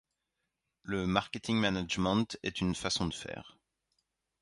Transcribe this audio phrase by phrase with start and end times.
[0.81, 3.59] Le marketing management est une façon de faire.